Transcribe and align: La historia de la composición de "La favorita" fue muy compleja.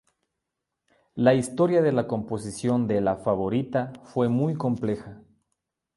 La 1.15 1.35
historia 1.35 1.83
de 1.83 1.91
la 1.91 2.07
composición 2.07 2.87
de 2.87 3.01
"La 3.01 3.17
favorita" 3.17 3.93
fue 4.03 4.29
muy 4.29 4.55
compleja. 4.55 5.21